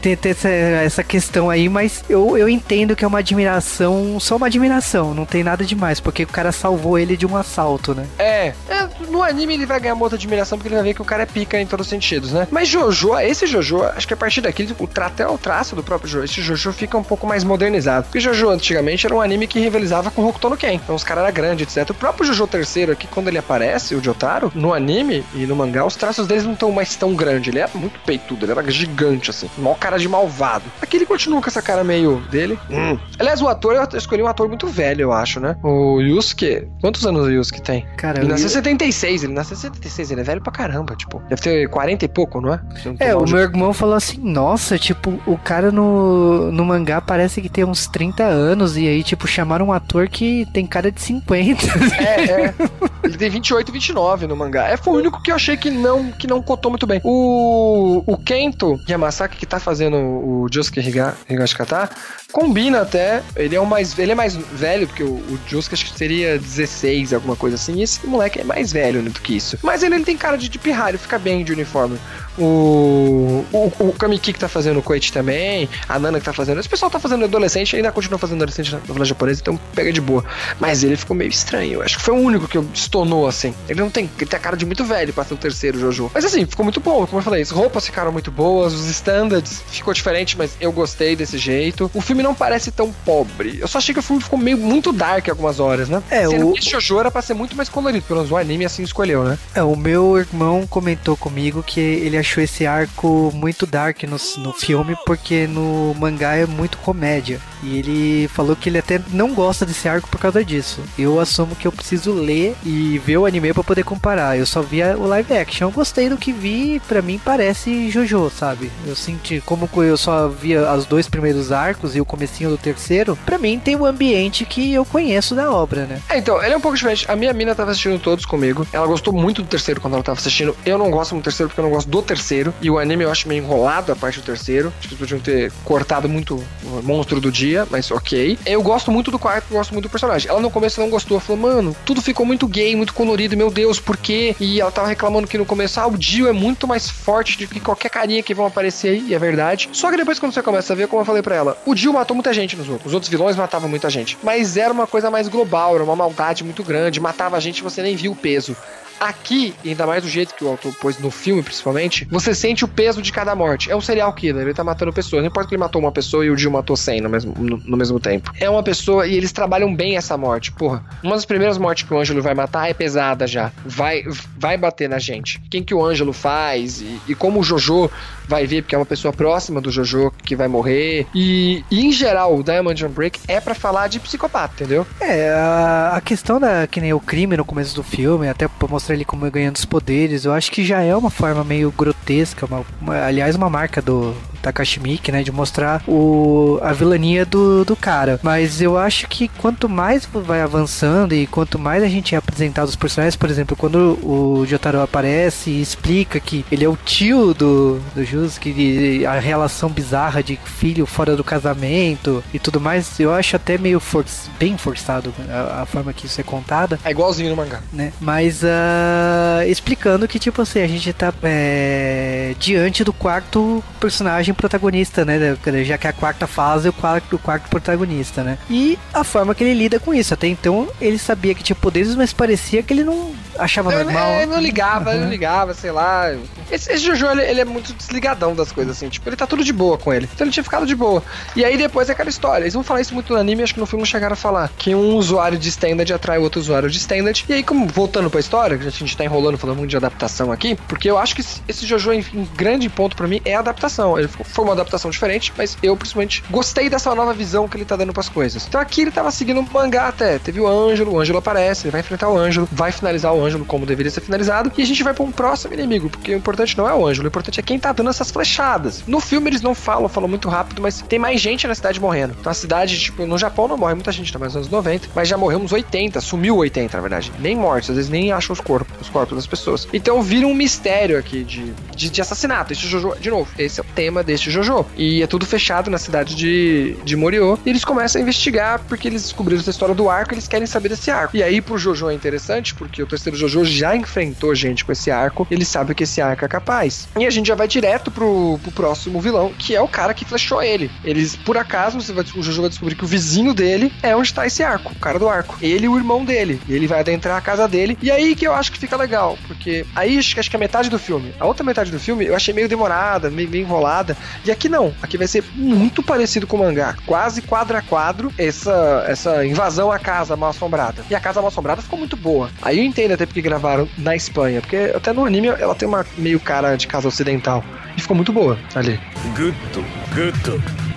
[0.00, 4.46] tem, essa, essa, questão aí, mas eu, eu entendo que é uma admiração, só uma
[4.46, 8.06] admiração, não tem nada demais, porque o cara salvou ele de um assalto, né?
[8.18, 11.02] É, é no anime ele vai ganhar uma outra admiração porque ele vai ver que
[11.02, 12.46] o cara é pica em todos os sentidos, né?
[12.50, 15.82] Mas Jojo, esse Jojo, acho que a partir daqui, o tra até o traço do
[15.82, 18.04] próprio Jojo, esse Jojo fica um pouco mais modernizado.
[18.04, 21.24] Porque Jojo antigamente era um anime que rivalizava com Hokuto no Ken, então os caras
[21.24, 21.90] eram grandes, etc.
[21.90, 25.84] O próprio Jojo terceiro aqui, quando ele aparece, o Jotaro, no anime e no mangá,
[25.84, 27.48] os traços deles não estão mais tão grandes.
[27.48, 29.50] Ele era muito peitudo, ele era gigante, assim.
[29.58, 30.64] Mó cara de malvado.
[30.80, 32.58] Aqui ele continua com essa cara meio dele.
[32.70, 32.98] Hum.
[33.18, 35.56] Aliás, o ator, eu escolhi um ator muito velho, eu acho, né?
[35.62, 36.68] O Yusuke.
[36.80, 37.86] Quantos anos o Yusuke tem?
[37.96, 41.20] Cara, ele nasceu em 76, ele nasceu em 76, ele é velho pra caramba, tipo.
[41.28, 42.60] Deve ter 40 e pouco, não é?
[42.98, 47.48] é, o meu irmão falou assim: nossa, tipo, o cara no, no mangá parece que
[47.48, 51.66] tem uns 30 anos, e aí, tipo, chamaram um ator que tem cara de 50.
[51.98, 52.54] É, é.
[53.02, 54.68] Ele tem 28 e 29 no mangá.
[54.68, 57.00] É, foi o único que eu achei que não, que não cotou muito bem.
[57.02, 61.88] O, o Kento Yamasaki, que tá fazendo o Josuke Higa, Higashikata,
[62.30, 63.22] combina até.
[63.36, 66.38] Ele é, o mais, ele é mais velho, porque o, o Josuke acho que seria
[66.38, 67.78] 16, alguma coisa assim.
[67.78, 69.58] E esse moleque é mais velho do que isso.
[69.62, 71.98] Mas ele, ele tem cara de, de pirralho, fica bem de uniforme.
[72.38, 76.58] O, o, o Kamiki que tá fazendo o Koichi também, a Nana que tá fazendo.
[76.58, 80.00] Esse pessoal tá fazendo adolescente ainda continua fazendo adolescente na novela japonesa, então pega de
[80.00, 80.24] boa.
[80.58, 81.82] Mas ele ficou meio estranho.
[81.82, 83.54] Acho que foi o único que estonou assim.
[83.68, 84.10] Ele não tem.
[84.16, 86.10] Ele tem a cara de muito velho pra ser o terceiro Jojo.
[86.14, 87.42] Mas assim, ficou muito bom, como eu falei.
[87.42, 91.90] As roupas ficaram muito boas, os standards ficou diferente, mas eu gostei desse jeito.
[91.92, 93.58] O filme não parece tão pobre.
[93.60, 96.02] Eu só achei que o filme ficou meio muito dark algumas horas, né?
[96.10, 98.64] É, Sendo o que Jojo era pra ser muito mais colorido, pelo menos o anime
[98.64, 99.38] assim escolheu, né?
[99.54, 104.52] É, o meu irmão comentou comigo que ele achou esse arco muito dark no, no
[104.52, 107.40] filme, porque no mangá é muito comédia.
[107.62, 110.80] E ele falou que ele até não gosta desse arco por causa disso.
[110.98, 114.38] Eu assumo que eu preciso ler e ver o anime para poder comparar.
[114.38, 115.68] Eu só vi o live action.
[115.68, 118.70] Eu gostei do que vi, para mim parece JoJo, sabe?
[118.86, 123.16] Eu senti como eu só via os dois primeiros arcos e o comecinho do terceiro,
[123.24, 126.02] para mim tem o ambiente que eu conheço da obra, né?
[126.08, 127.06] É, então, ele é um pouco diferente.
[127.08, 128.66] A minha mina tava assistindo todos comigo.
[128.72, 130.56] Ela gostou muito do terceiro quando ela tava assistindo.
[130.66, 132.52] Eu não gosto do terceiro porque eu não gosto do terceiro.
[132.60, 134.72] E o anime eu acho meio enrolado a parte do terceiro.
[134.78, 138.38] Acho que eles podiam ter cortado muito o monstro do dia, mas ok.
[138.44, 140.28] Eu gosto muito do quarto, gosto muito do personagem.
[140.28, 143.78] Ela no começo não gostou, falou, mano, tudo ficou muito gay, muito colorido, meu Deus,
[143.78, 144.34] por quê?
[144.40, 147.46] E ela tava reclamando que no começo, ah, o Dio é muito mais forte do
[147.46, 149.68] que qualquer carinha que vão aparecer aí, e é verdade.
[149.72, 151.92] Só que depois quando você começa a ver, como eu falei pra ela, o Dio
[152.00, 152.88] matou muita gente nos outros.
[152.88, 154.18] Os outros vilões matavam muita gente.
[154.22, 157.82] Mas era uma coisa mais global, era uma maldade muito grande, matava a gente você
[157.82, 158.56] nem viu o peso.
[159.00, 162.68] Aqui, ainda mais do jeito que o autor pôs no filme, principalmente, você sente o
[162.68, 163.70] peso de cada morte.
[163.70, 165.22] É um serial killer, ele tá matando pessoas.
[165.22, 167.56] Não importa que ele matou uma pessoa e o Jill matou 100 no mesmo, no,
[167.56, 168.30] no, mesmo tempo.
[168.38, 170.52] É uma pessoa e eles trabalham bem essa morte.
[170.52, 173.50] Porra, uma das primeiras mortes que o Ângelo vai matar é pesada já.
[173.64, 174.04] Vai,
[174.36, 175.40] vai bater na gente.
[175.50, 177.90] Quem que o Ângelo faz e, e como o Jojo
[178.30, 181.06] vai ver, porque é uma pessoa próxima do Jojo que vai morrer.
[181.12, 184.86] E, e em geral, o Diamond Break é para falar de psicopata, entendeu?
[185.00, 188.68] É, a, a, questão da que nem o crime no começo do filme, até pra
[188.68, 192.46] mostrar ele como ganhando os poderes, eu acho que já é uma forma meio grotesca,
[192.46, 195.22] uma, uma, aliás, uma marca do, Takashi Miike, né?
[195.22, 198.18] De mostrar o, a vilania do, do cara.
[198.22, 202.68] Mas eu acho que quanto mais vai avançando e quanto mais a gente é apresentado
[202.68, 207.34] os personagens, por exemplo, quando o Jotaro aparece e explica que ele é o tio
[207.34, 213.12] do, do Jusuke, a relação bizarra de filho fora do casamento e tudo mais, eu
[213.12, 214.04] acho até meio for,
[214.38, 216.78] bem forçado a, a, forma que isso é contada.
[216.84, 217.60] É igualzinho no mangá.
[217.72, 217.92] Né?
[218.00, 224.34] Mas uh, explicando que, tipo assim, a gente tá é, diante do quarto personagem personagem
[224.34, 225.36] protagonista, né?
[225.64, 228.38] Já que é a quarta fase, o quarto, o quarto protagonista, né?
[228.48, 230.14] E a forma que ele lida com isso.
[230.14, 234.10] Até então, ele sabia que tinha poderes, mas parecia que ele não achava Ele, normal.
[234.12, 235.04] ele não ligava, ele Uhum.
[235.04, 236.12] não ligava, sei lá.
[236.50, 238.88] Esse, esse Jojo, ele, ele é muito desligadão das coisas, assim.
[238.88, 240.08] Tipo, ele tá tudo de boa com ele.
[240.12, 241.02] Então ele tinha ficado de boa.
[241.36, 242.42] E aí depois é aquela história.
[242.44, 244.50] Eles vão falar isso muito no anime, acho que no filme chegaram a falar.
[244.58, 247.24] Que um usuário de standard atrai outro usuário de standard.
[247.28, 250.32] E aí, como voltando pra história, que a gente tá enrolando falando muito de adaptação
[250.32, 253.38] aqui, porque eu acho que esse- Jojo, em, em grande ponto pra mim, é a
[253.38, 253.98] adaptação.
[253.98, 257.64] Ele foi- foi uma adaptação diferente, mas eu, principalmente, gostei dessa nova visão que ele
[257.64, 258.44] tá dando pras coisas.
[258.48, 260.18] Então aqui ele tava seguindo um mangá até.
[260.18, 263.29] Teve o Ângelo, o Ângelo aparece, ele vai enfrentar o Ângelo, vai finalizar o Ângelo
[263.44, 266.56] como deveria ser finalizado, e a gente vai pra um próximo inimigo, porque o importante
[266.56, 268.82] não é o Ângelo, o importante é quem tá dando essas flechadas.
[268.86, 272.16] No filme eles não falam, falam muito rápido, mas tem mais gente na cidade morrendo.
[272.18, 274.88] Então a cidade, tipo, no Japão não morre muita gente, tá mais nos anos 90,
[274.94, 277.12] mas já morreu uns 80, sumiu 80, na verdade.
[277.18, 279.68] Nem mortos, às vezes nem acham os corpos, os corpos das pessoas.
[279.72, 282.52] Então vira um mistério aqui de, de, de assassinato.
[282.52, 284.66] Esse Jojo, de novo, esse é o tema deste Jojo.
[284.76, 287.38] E é tudo fechado na cidade de, de Moriô.
[287.44, 290.68] E eles começam a investigar porque eles descobriram essa história do arco eles querem saber
[290.68, 291.16] desse arco.
[291.16, 294.90] E aí pro Jojo é interessante porque o terceiro Jojo já enfrentou gente com esse
[294.90, 295.26] arco.
[295.30, 296.88] Ele sabe que esse arco é capaz.
[296.98, 300.04] E a gente já vai direto pro, pro próximo vilão, que é o cara que
[300.04, 300.70] flechou ele.
[300.84, 304.12] Eles, por acaso, você vai, o Jojo vai descobrir que o vizinho dele é onde
[304.12, 305.38] tá esse arco, o cara do arco.
[305.40, 306.40] Ele e o irmão dele.
[306.48, 307.78] E ele vai adentrar a casa dele.
[307.80, 310.38] E aí que eu acho que fica legal, porque aí acho que, acho que é
[310.38, 311.14] metade do filme.
[311.18, 313.96] A outra metade metade do filme, eu achei meio demorada, meio, meio enrolada.
[314.24, 314.74] E aqui não.
[314.82, 316.76] Aqui vai ser muito parecido com o mangá.
[316.84, 320.84] Quase quadro a quadro essa, essa invasão à casa mal assombrada.
[320.90, 322.30] E a casa mal assombrada ficou muito boa.
[322.42, 325.86] Aí eu entendo até porque gravaram na Espanha, porque até no anime ela tem uma
[325.96, 327.44] meio cara de casa ocidental.
[327.76, 328.78] E ficou muito boa ali.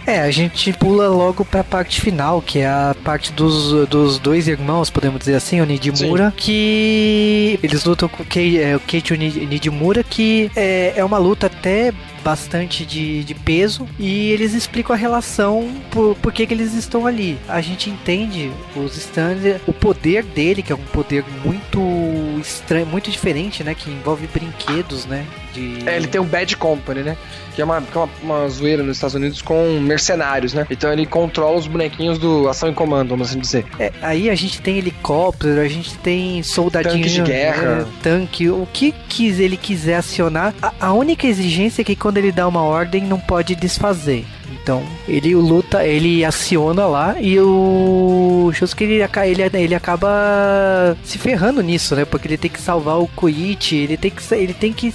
[0.06, 4.48] É, a gente pula logo pra parte final, que é a parte dos, dos dois
[4.50, 9.14] irmãos, podemos dizer assim, o Nidimura, que eles lutam com o Kei, é, o e
[9.14, 14.54] o Ni- Nidimura, que é, é uma luta até bastante de, de peso e eles
[14.54, 17.38] explicam a relação por, por que, que eles estão ali.
[17.48, 21.80] A gente entende os stands, o poder dele, que é um poder muito
[22.40, 27.02] estranho, muito diferente, né, que envolve brinquedos, né, de É, ele tem o Bad Company,
[27.02, 27.18] né?
[27.56, 30.66] Que é uma, que é uma, uma zoeira nos Estados Unidos com mercenários, né?
[30.70, 33.66] Então ele controla os bonequinhos do Ação e Comando, vamos assim dizer.
[33.80, 37.76] É, aí a gente tem helicóptero, a gente tem soldadinho Tanque de guerra.
[37.76, 40.54] né, tanque, o que quis ele quiser acionar.
[40.62, 44.26] A, a única exigência é que quando ele dá uma ordem não pode desfazer.
[44.62, 51.62] Então, ele luta, ele aciona lá e o Shusuke ele, ele, ele acaba se ferrando
[51.62, 52.06] nisso, né?
[52.06, 54.90] Porque ele tem que salvar o Koichi, ele tem que, ele tem que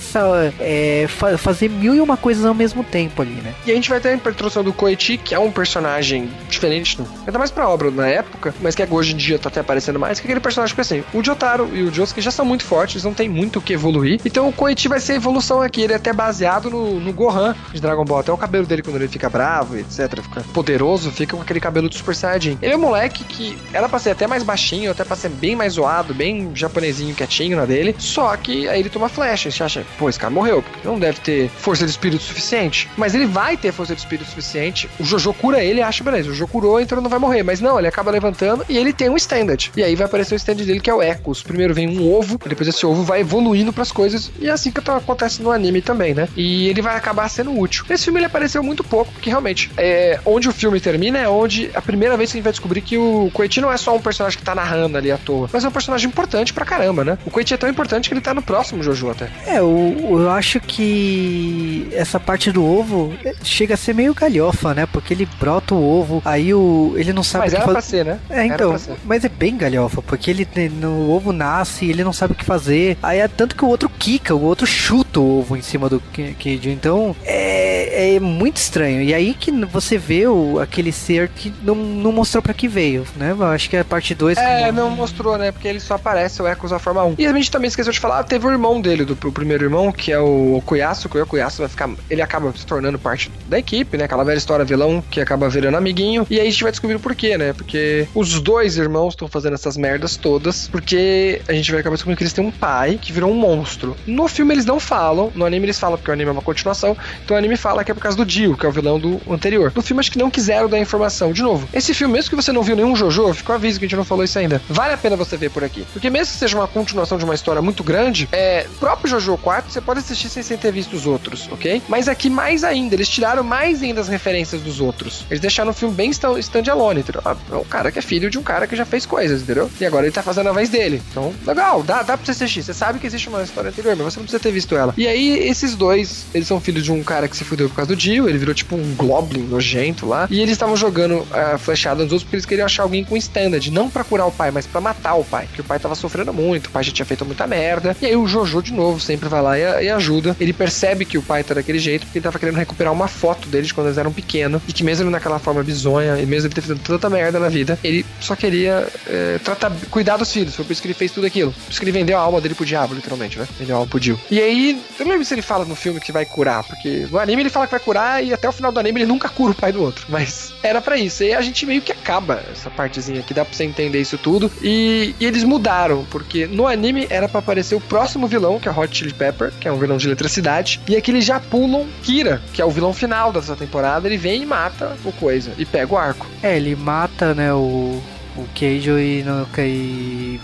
[0.61, 3.55] é, fa- fazer mil e uma coisas ao mesmo tempo ali, né?
[3.67, 7.39] E a gente vai ter a introdução do Koichi, que é um personagem diferente, ainda
[7.39, 10.27] mais pra obra na época, mas que hoje em dia tá até aparecendo mais, que
[10.27, 13.15] é aquele personagem que assim, o Jotaro e o Josuke já são muito fortes, não
[13.15, 14.21] tem muito o que evoluir.
[14.25, 17.55] Então o Koichi vai ser a evolução aqui, ele é até baseado no, no Gohan
[17.73, 18.21] de Dragon Ball.
[18.21, 21.89] Até o cabelo dele quando ele fica bravo, etc, fica poderoso, fica com aquele cabelo
[21.89, 22.59] de Super Saiyajin.
[22.63, 25.55] Ele é um moleque que era pra ser até mais baixinho, até pra ser bem
[25.57, 29.63] mais zoado, bem japonesinho, quietinho na dele, só que aí ele toma flecha, e você
[29.63, 32.89] acha, pô, esse cara morreu, porque não deve ter força de espírito suficiente.
[32.97, 34.89] Mas ele vai ter força de espírito suficiente.
[34.99, 37.43] O Jojo cura ele acha, beleza, o Jojo curou, então ele não vai morrer.
[37.43, 39.71] Mas não, ele acaba levantando e ele tem um standard.
[39.77, 41.43] E aí vai aparecer o stand dele, que é o Ecos.
[41.43, 44.31] Primeiro vem um ovo, depois esse ovo vai evoluindo pras coisas.
[44.41, 46.29] E é assim que tá- acontece no anime também, né?
[46.37, 47.85] E ele vai acabar sendo útil.
[47.91, 51.71] Esse filme ele apareceu muito pouco, porque realmente, é, onde o filme termina é onde
[51.75, 54.01] a primeira vez que a gente vai descobrir que o Koichi não é só um
[54.01, 57.19] personagem que tá narrando ali à toa, mas é um personagem importante pra caramba, né?
[57.27, 59.29] O Koichi é tão importante que ele tá no próximo Jojo até.
[59.47, 64.75] É, eu, eu acho que essa parte do ovo é, chega a ser meio galhofa,
[64.75, 64.87] né?
[64.87, 67.83] Porque ele brota o ovo, aí o, ele não sabe Mas o que era pra
[67.83, 67.89] fazer.
[67.99, 68.21] ser, né?
[68.29, 70.47] É, então, mas é bem galhofa, porque ele
[70.81, 72.97] no ovo nasce, ele não sabe o que fazer.
[73.03, 76.01] Aí é tanto que o outro quica, o outro chuta o ovo em cima do
[76.39, 76.71] Kid.
[76.71, 77.58] Então é,
[77.99, 79.03] é muito estranho.
[79.03, 83.05] E aí que você vê o, aquele ser que não, não mostrou pra que veio,
[83.17, 83.33] né?
[83.33, 85.51] Eu acho que é a parte 2 É, não mostrou, né?
[85.51, 87.15] Porque ele só aparece o Echoes da Forma 1.
[87.19, 89.91] E a gente também esqueceu de falar, teve o irmão dele, do o primeiro irmão,
[89.91, 91.91] que é o Okuyasu, que o Okuyasu vai ficar.
[92.09, 94.05] Ele acaba se tornando parte da equipe, né?
[94.05, 96.25] Aquela velha história vilão que acaba virando amiguinho.
[96.31, 97.53] E aí a gente vai descobrir o porquê, né?
[97.53, 100.69] Porque os dois irmãos estão fazendo essas merdas todas.
[100.69, 103.97] Porque a gente vai acabar descobrindo que eles têm um pai que virou um monstro.
[104.07, 106.97] No filme eles não falam, no anime eles falam, porque o anime é uma continuação.
[107.25, 109.19] Então o anime fala que é por causa do Dio, que é o vilão do
[109.31, 109.73] anterior.
[109.75, 111.33] No filme acho que não quiseram dar informação.
[111.33, 113.89] De novo, esse filme, mesmo que você não viu nenhum Jojo, ficou aviso que a
[113.89, 114.61] gente não falou isso ainda.
[114.69, 115.87] Vale a pena você ver por aqui.
[115.93, 119.73] Porque mesmo que seja uma continuação de uma história muito grande, é, próprio Jojo 4
[119.73, 121.81] você pode assistir sem, sem ter visto os outros, ok?
[121.89, 125.25] Mas aqui mais ainda, eles tiraram mais ainda as referências dos outros.
[125.31, 127.23] Eles deixaram o filme bem stand- standalone, entendeu?
[127.25, 129.71] Ah, É um cara que é filho de um cara que já fez coisas, entendeu?
[129.81, 131.01] E agora ele tá fazendo a vez dele.
[131.11, 132.63] Então, legal, dá, dá pra você assistir.
[132.63, 134.93] Você sabe que existe uma história anterior, mas você não precisa ter visto ela.
[134.99, 137.97] E aí, esses dois, eles são filhos de um cara que se fudeu causa do
[137.97, 140.27] Dio, ele virou tipo um Goblin nojento lá.
[140.31, 143.71] E eles estavam jogando a flechada nos outros porque eles queriam achar alguém com standard,
[143.71, 145.47] não pra curar o pai, mas pra matar o pai.
[145.47, 147.97] Porque o pai tava sofrendo muito, o pai já tinha feito muita merda.
[148.01, 150.37] E aí o Jojo, de novo, sempre vai lá e, e ajuda.
[150.41, 153.49] Ele percebe que o pai tá daquele jeito porque ele tava querendo recuperar uma foto
[153.49, 154.61] deles de quando eles eram pequenos.
[154.67, 157.49] E que mesmo ele naquela forma bizonha, e mesmo ele ter feito tanta merda na
[157.49, 160.55] vida, ele só queria é, tratar, cuidar dos filhos.
[160.55, 161.53] Foi por isso que ele fez tudo aquilo.
[161.53, 163.47] Por isso que ele vendeu a alma dele pro diabo, literalmente, né?
[163.59, 164.19] Vendeu a alma pro Dio.
[164.31, 167.19] E aí, eu não lembro se ele fala no filme que vai curar, porque no
[167.19, 169.53] anime ele fala que vai curar e até o final do anime ele nunca cura
[169.53, 170.07] o pai do outro.
[170.09, 171.23] Mas era para isso.
[171.23, 174.51] E a gente meio que acaba essa partezinha aqui, dá pra você entender isso tudo.
[174.63, 178.73] E, e eles mudaram, porque no anime era para aparecer o próximo vilão, que é
[178.73, 180.81] Hot Chili Pepper, que é um vilão de eletricidade.
[180.89, 184.09] E aqui eles já pulam Kira, que é o vilão final dessa temporada.
[184.09, 186.27] Ele vem e mata o coisa e pega o arco.
[186.43, 188.01] É, ele mata, né, o,
[188.37, 190.41] o Keijo e, no, e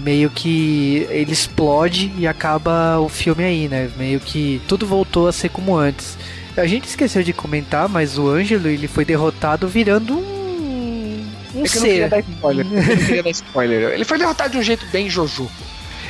[0.00, 3.90] meio que ele explode e acaba o filme aí, né?
[3.96, 6.16] Meio que tudo voltou a ser como antes.
[6.56, 11.24] A gente esqueceu de comentar, mas o Ângelo ele foi derrotado virando um.
[11.54, 12.66] um é que eu não queria dar spoiler.
[12.66, 13.90] eu não queria dar spoiler.
[13.92, 15.50] Ele foi derrotado de um jeito bem Jojo.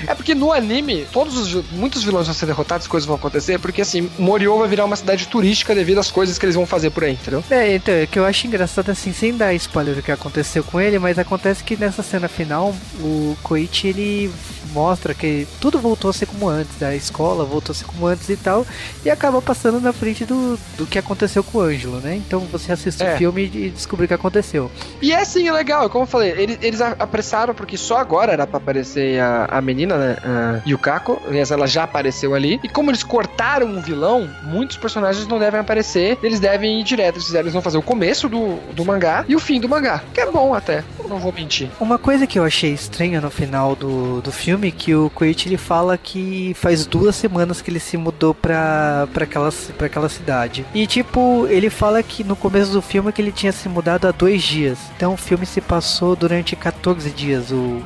[0.06, 3.82] É porque no anime, todos os, muitos vilões vão ser derrotados, coisas vão acontecer, porque
[3.82, 7.04] assim, Moriô vai virar uma cidade turística devido às coisas que eles vão fazer por
[7.04, 7.44] aí, entendeu?
[7.50, 10.80] É, então, é que eu acho engraçado assim, sem dar spoiler do que aconteceu com
[10.80, 14.32] ele, mas acontece que nessa cena final, o Koichi ele
[14.72, 18.28] mostra que tudo voltou a ser como antes, da escola voltou a ser como antes
[18.28, 18.66] e tal,
[19.04, 22.16] e acaba passando na frente do, do que aconteceu com o Ângelo, né?
[22.16, 23.14] Então você assiste é.
[23.14, 24.70] o filme e descobre o que aconteceu.
[25.00, 28.46] E é sim, é legal, como eu falei, eles, eles apressaram porque só agora era
[28.46, 30.16] pra aparecer a, a menina, né?
[30.24, 32.60] A Yukako, aliás, ela já apareceu ali.
[32.62, 37.16] E como eles cortaram um vilão, muitos personagens não devem aparecer, eles devem ir direto.
[37.16, 40.20] Eles, eles vão fazer o começo do, do mangá e o fim do mangá, que
[40.20, 41.68] é bom até, não vou mentir.
[41.80, 45.56] Uma coisa que eu achei estranha no final do, do filme, que o Koichi ele
[45.56, 50.66] fala que faz duas semanas que ele se mudou pra, pra, aquela, pra aquela cidade.
[50.74, 54.10] E tipo, ele fala que no começo do filme que ele tinha se mudado há
[54.10, 54.78] dois dias.
[54.96, 57.52] Então o filme se passou durante 14 dias.
[57.52, 57.80] O,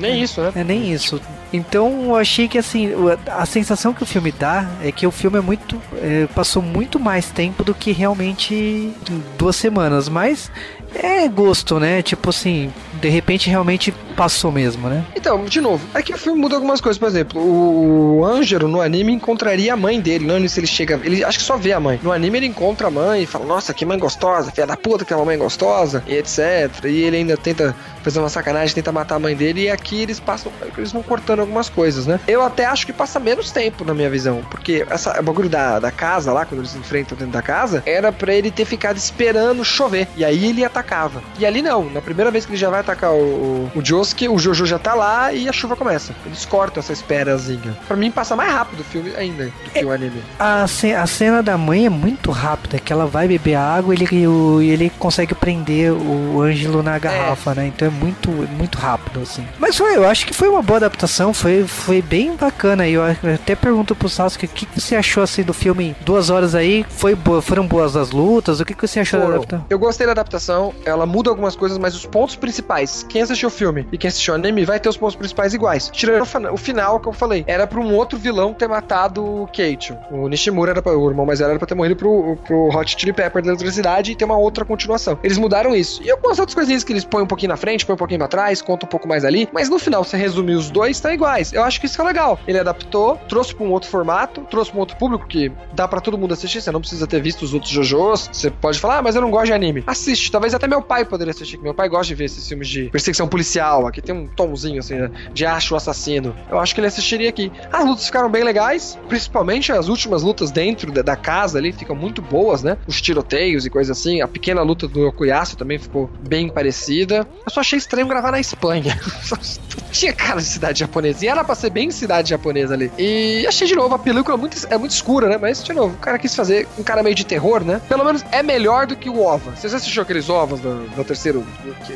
[0.00, 0.52] nem isso, né?
[0.54, 1.20] É nem isso.
[1.52, 2.90] Então eu achei que assim,
[3.26, 5.80] a sensação que o filme dá é que o filme é muito.
[5.94, 8.92] É, passou muito mais tempo do que realmente
[9.36, 10.08] duas semanas.
[10.08, 10.50] Mas
[10.94, 12.02] é gosto, né?
[12.02, 15.02] Tipo assim, de repente realmente passou mesmo, né?
[15.16, 16.98] Então, de novo, aqui o filme muda algumas coisas.
[16.98, 20.26] Por exemplo, o Ângelo no anime encontraria a mãe dele.
[20.26, 21.00] Não se ele chega.
[21.02, 21.98] Ele acho que só vê a mãe.
[22.02, 25.06] No anime ele encontra a mãe e fala: Nossa, que mãe gostosa, filha da puta
[25.06, 26.84] que é uma mãe gostosa, e etc.
[26.84, 29.62] E ele ainda tenta fazer uma sacanagem, tenta matar a mãe dele.
[29.62, 30.52] E aqui eles passam.
[30.76, 32.20] Eles vão cortando algumas coisas, né?
[32.28, 34.42] Eu até acho que passa menos tempo na minha visão.
[34.50, 38.12] Porque essa, o bagulho da, da casa lá, quando eles enfrentam dentro da casa, era
[38.12, 40.08] para ele ter ficado esperando chover.
[40.14, 41.22] E aí ele atacava.
[41.38, 41.88] E ali não.
[41.88, 44.94] Na primeira vez que ele já vai atacar o, o Josuke, o Jojo já tá
[44.94, 46.14] lá e a chuva começa.
[46.26, 47.76] Eles cortam essa esperazinha.
[47.86, 50.22] Pra mim passa mais rápido o filme ainda do que é, o anime.
[50.38, 54.26] A, a cena da mãe é muito rápida, que ela vai beber água e ele,
[54.26, 57.54] o, ele consegue prender o Ângelo na garrafa, é.
[57.54, 57.66] né?
[57.66, 59.46] Então é muito, muito rápido, assim.
[59.58, 62.86] Mas foi, eu acho que foi uma boa adaptação, foi, foi bem bacana.
[62.86, 66.30] E eu até pergunto pro Sasuke o que, que você achou assim do filme duas
[66.30, 66.84] horas aí?
[66.88, 68.60] Foi boa, foram boas as lutas?
[68.60, 69.30] O que, que você achou Foram.
[69.30, 69.66] da adaptação?
[69.68, 73.52] Eu gostei da adaptação, ela muda algumas coisas, mas os pontos principais, quem assistiu o
[73.52, 75.90] filme e quem assistiu o anime vai ter os pontos principais iguais.
[75.92, 79.96] Tirando o final que eu falei, era pra um outro vilão ter matado o Keiichi.
[80.10, 82.96] O Nishimura era pra, o irmão mais velho era pra ter morrido pro, pro Hot
[82.98, 85.18] Chili Pepper da eletricidade e ter uma outra continuação.
[85.22, 86.02] Eles mudaram isso.
[86.02, 88.28] E algumas outras coisinhas que eles põem um pouquinho na frente, põem um pouquinho pra
[88.28, 91.52] trás, contam um pouco mais ali, mas no final, você resumir os dois, estão iguais.
[91.52, 92.38] Eu acho que isso é legal.
[92.48, 96.00] Ele adaptou, trouxe pra um outro formato, trouxe pra um outro público que dá pra
[96.00, 99.02] todo mundo assistir, você não precisa ter visto os outros JoJo's, você pode falar, ah,
[99.02, 99.84] mas eu não gosto de anime.
[99.86, 102.68] Assiste, talvez até meu pai poderia assistir, que meu pai gosta de ver esses filmes
[102.68, 106.34] de perseguição policial, aqui tem um tomzinho assim, né, de acho o assassino.
[106.50, 107.50] Eu acho que ele assistiria aqui.
[107.72, 112.22] As lutas ficaram bem legais, principalmente as últimas lutas dentro da, casa ali, ficam muito
[112.22, 112.76] boas, né?
[112.86, 114.20] Os tiroteios e coisas assim.
[114.20, 117.26] A pequena luta do Okuyasu também ficou bem parecida.
[117.44, 118.98] Eu só achei estranho gravar na Espanha.
[119.92, 121.24] Tinha cara de cidade japonesa.
[121.24, 122.90] E era pra ser bem cidade japonesa ali.
[122.98, 125.36] E achei de novo, a película é muito, é muito escura, né?
[125.36, 127.80] Mas, de novo, o cara quis fazer um cara meio de terror, né?
[127.88, 129.52] Pelo menos é melhor do que o OVA.
[129.56, 131.44] Você já assistiu aqueles OVAs do, do terceiro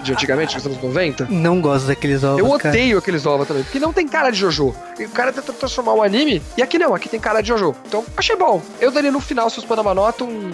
[0.02, 1.28] de antigamente, dos anos 90?
[1.30, 1.73] Não gosto
[2.22, 2.38] OVAs.
[2.38, 2.98] Eu odeio cara.
[2.98, 4.74] aqueles OVAs também, porque não tem cara de Jojo.
[4.98, 7.74] E o cara tenta transformar um anime, e aqui não, aqui tem cara de Jojo.
[7.86, 8.62] Então, achei bom.
[8.80, 10.50] Eu daria no final, se pôr uma nota, um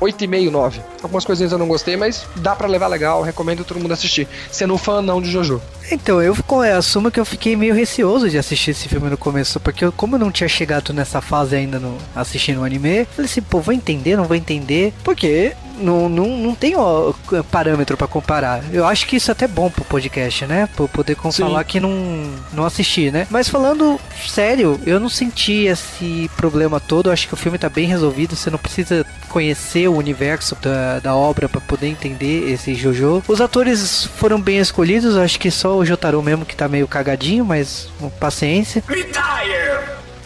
[0.00, 0.80] 8,5, 9.
[1.02, 4.28] Algumas coisinhas eu não gostei, mas dá para levar legal, recomendo todo mundo assistir.
[4.50, 5.60] Sendo um fã não de Jojo.
[5.90, 9.58] Então, eu é, assumo que eu fiquei meio receoso de assistir esse filme no começo,
[9.58, 13.30] porque eu, como eu não tinha chegado nessa fase ainda no, assistindo o anime, falei
[13.30, 17.14] assim, pô, vou entender, não vou entender, porque não, não, não tenho
[17.50, 18.62] parâmetro para comparar.
[18.72, 20.57] Eu acho que isso é até bom pro podcast, né?
[20.66, 23.26] Pra poder falar que não, não assisti, né?
[23.30, 27.08] Mas falando sério, eu não senti esse problema todo.
[27.08, 28.36] Eu acho que o filme tá bem resolvido.
[28.36, 33.22] Você não precisa conhecer o universo da, da obra para poder entender esse Jojo.
[33.28, 35.14] Os atores foram bem escolhidos.
[35.14, 38.82] Eu acho que só o Jotaro mesmo que tá meio cagadinho, mas paciência.
[38.88, 39.67] Retire!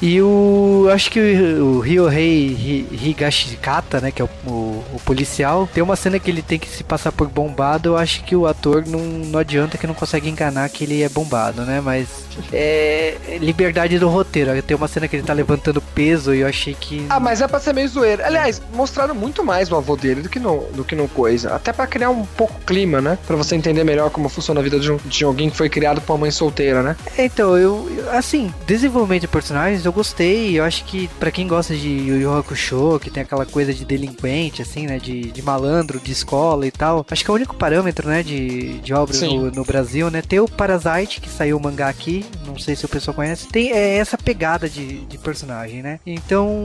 [0.02, 0.88] E o.
[0.92, 4.10] Acho que o Ryohei Higashikata, né?
[4.10, 7.12] Que é o, o, o, policial, tem uma cena que ele tem que se passar
[7.12, 7.90] por bombado.
[7.90, 11.08] Eu acho que o ator não, não adianta que não consegue enganar que ele é
[11.08, 11.80] bombado, né?
[11.80, 12.08] Mas
[12.52, 14.60] é liberdade do roteiro.
[14.62, 17.06] Tem uma cena que ele tá levantando peso e eu achei que.
[17.08, 18.24] Ah, mas é pra ser meio zoeiro.
[18.24, 21.54] Aliás, mostraram muito mais o avô dele do que no, do que no coisa.
[21.54, 23.16] Até para criar um pouco clima, né?
[23.24, 26.00] Pra você entender melhor como funciona a vida de, um, de alguém que foi criado
[26.00, 26.96] por uma mãe solteira, né?
[27.16, 27.88] Então, eu.
[28.10, 30.58] Assim, desenvolvimento de personagens eu gostei.
[30.58, 33.84] Eu acho que para quem gosta de Yu Yu Hakusho, que tem aquela coisa de
[33.84, 34.98] delinquente, assim, né?
[34.98, 37.06] De, de malandro, de escola e tal.
[37.10, 38.22] Acho que é o único parâmetro, né?
[38.22, 40.22] De, de obras no, no, Brasil, né?
[40.22, 42.24] Tem o Parasite, que saiu o mangá aqui.
[42.46, 43.48] Não sei se o pessoal conhece.
[43.48, 46.00] Tem é, essa pegada de, de personagem, né?
[46.06, 46.64] Então,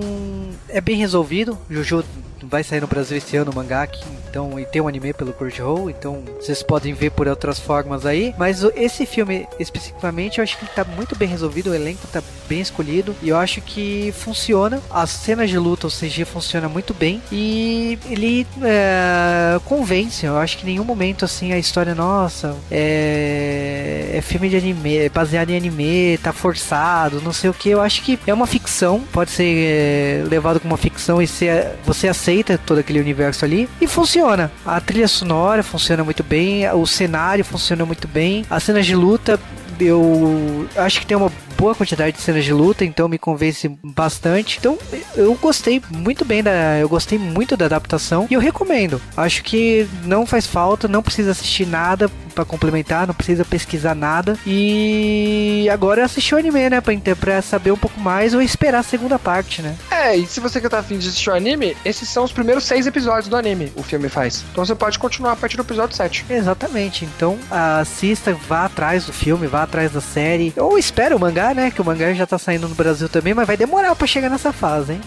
[0.70, 1.58] é bem resolvido.
[1.70, 2.04] Jojo
[2.44, 4.04] vai sair no Brasil esse ano o mangá aqui,
[4.38, 8.36] então, e tem um anime pelo Crunchyroll, então vocês podem ver por outras formas aí.
[8.38, 12.22] Mas esse filme especificamente, eu acho que ele tá muito bem resolvido, o elenco tá
[12.48, 14.80] bem escolhido e eu acho que funciona.
[14.92, 20.24] As cenas de luta, o CG funciona muito bem e ele é, convence.
[20.24, 24.98] Eu acho que em nenhum momento assim a história, nossa, é, é filme de anime,
[24.98, 27.70] é baseado em anime, tá forçado, não sei o que.
[27.70, 31.72] Eu acho que é uma ficção, pode ser é, levado como uma ficção e ser,
[31.84, 34.27] você aceita todo aquele universo ali e funciona.
[34.66, 39.40] A trilha sonora funciona muito bem, o cenário funciona muito bem, as cenas de luta
[39.80, 44.58] eu acho que tem uma boa quantidade de cenas de luta, então me convence bastante.
[44.60, 44.78] Então
[45.16, 49.02] eu gostei muito bem da, eu gostei muito da adaptação e eu recomendo.
[49.16, 54.38] Acho que não faz falta, não precisa assistir nada para complementar, não precisa pesquisar nada.
[54.46, 58.84] E agora assistir o anime, né, para pra saber um pouco mais ou esperar a
[58.84, 59.76] segunda parte, né?
[59.90, 62.64] É, e se você que tá afim de assistir o anime, esses são os primeiros
[62.64, 64.46] seis episódios do anime, o filme faz.
[64.52, 66.26] Então você pode continuar a partir do episódio 7.
[66.30, 67.06] Exatamente.
[67.06, 70.54] Então assista, vá atrás do filme, vá atrás da série.
[70.58, 71.72] Ou espera o mangá, né?
[71.72, 74.54] Que o mangá já tá saindo no Brasil também, mas vai demorar para chegar nessa
[74.54, 75.02] fase, hein?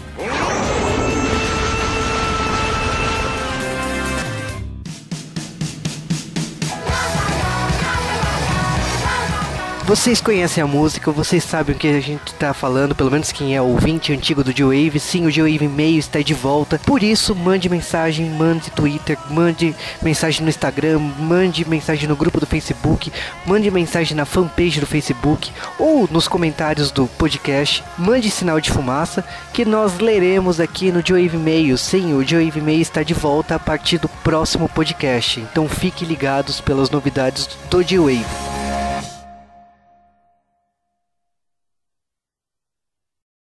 [9.91, 13.57] Vocês conhecem a música, vocês sabem o que a gente tá falando, pelo menos quem
[13.57, 14.97] é ouvinte antigo do G-Wave.
[15.01, 16.79] Sim, o G-Wave Meio está de volta.
[16.79, 22.45] Por isso, mande mensagem, mande Twitter, mande mensagem no Instagram, mande mensagem no grupo do
[22.45, 23.11] Facebook,
[23.45, 27.83] mande mensagem na fanpage do Facebook ou nos comentários do podcast.
[27.97, 31.77] Mande sinal de fumaça que nós leremos aqui no G-Wave Meio.
[31.77, 35.41] Sim, o G-Wave Meio está de volta a partir do próximo podcast.
[35.41, 38.60] Então fiquem ligados pelas novidades do G-Wave.